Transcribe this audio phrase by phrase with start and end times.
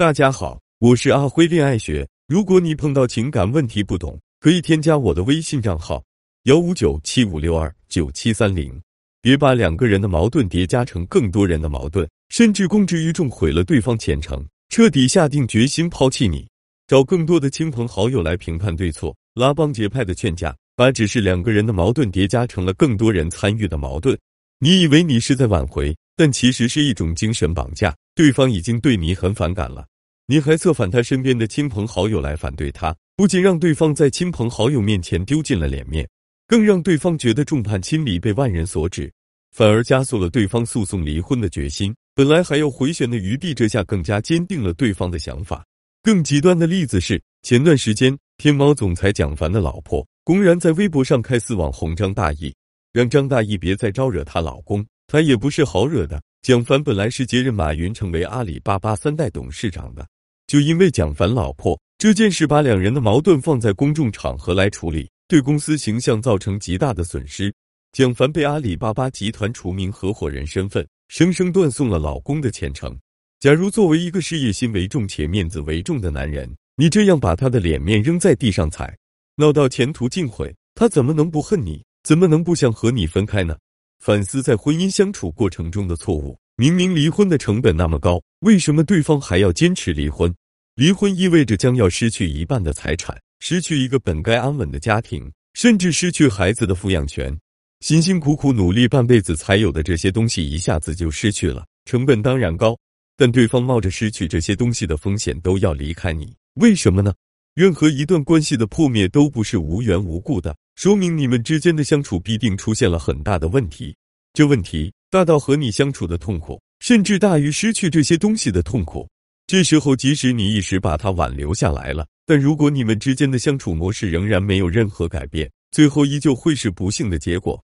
[0.00, 2.08] 大家好，我是阿辉恋爱学。
[2.26, 6.02] 如果你碰到情感问题不懂，可以添加我的微信账号
[6.44, 8.80] 幺五九七五六二九七三零。
[9.20, 16.48] 别把两个人的矛盾叠加成更多人的矛盾，甚至公之于众，毁了对方前程，彻底下定决心抛弃你。
[16.86, 24.18] 找更多的亲朋好友来评判对错，拉帮结派的劝架，把只是两个人的矛盾叠加成了更多人参与的矛盾。
[24.60, 27.94] 你以为你是在挽回，但其实是一种精神绑架。
[28.14, 29.86] 对方已经对你很反感了，
[30.30, 36.08] 你还策反他身边的亲朋好友来反对他，不仅让对方在亲朋好友面前丢尽了脸面，
[36.46, 39.12] 更让对方觉得众叛亲离被万人所指，
[39.50, 41.92] 反而加速了对方诉讼离婚的决心。
[42.14, 45.66] 本来还有回旋的余地，这下更加坚定了对方的想法。
[46.00, 52.54] 更极端的例子是，前段时间天猫总裁蒋凡的老婆公然在微博上开撕网红张大奕，
[52.92, 56.22] 让张大奕别再招惹她老公，他也不是好惹的。
[56.40, 60.06] 蒋凡本来是接任马云成为阿里巴巴三代董事长的，
[60.50, 67.54] 就因为蒋凡老婆这件事，把两人的矛盾放在公众场合来处理，对公司形象造成极大的损失。
[67.92, 72.98] 蒋凡被阿里巴巴集团除名合伙人身份，生生断送了老公的前程。
[73.38, 78.92] 假如作为一个事业心为重且面子为重的男人，你这样把他的脸面扔在地上踩，
[79.36, 81.80] 闹到前途尽毁，他怎么能不恨你？
[82.02, 83.56] 怎么能不想和你分开呢？
[84.00, 86.36] 反思在婚姻相处过程中的错误。
[86.60, 90.30] 明明离婚的成本那么高，为什么对方还要坚持离婚？
[90.74, 97.34] 离婚意味着将要失去一半的财产，失去一个本该安稳的家庭，甚至失去孩子的抚养权。
[97.80, 102.76] 辛辛苦苦努力半辈子才有的这些东西，一下子就失去了，成本当然高。
[103.16, 107.14] 但对方冒着失去这些东西的风险都要离开你，为什么呢？
[107.54, 110.54] 任何一段关系的破灭都不是无缘无故的。
[110.74, 113.96] 说明你们之间的相处必定出现了很大的问题，
[114.34, 119.08] 这问题大到和你相处的痛苦，甚至大于失去这些东西的痛苦。
[119.48, 127.60] 这时候，即使你一时把他挽留下来了，但如果你们之间的相处模式仍然没有任何改变，最后依旧会是不幸的结果。